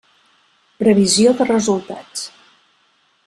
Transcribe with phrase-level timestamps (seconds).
[0.83, 2.25] Previsió de resultats.